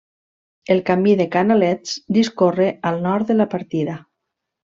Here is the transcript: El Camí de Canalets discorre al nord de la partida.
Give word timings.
El 0.75 0.79
Camí 0.87 1.11
de 1.19 1.27
Canalets 1.35 1.93
discorre 2.17 2.71
al 2.93 2.99
nord 3.05 3.31
de 3.33 3.37
la 3.39 3.49
partida. 3.53 3.99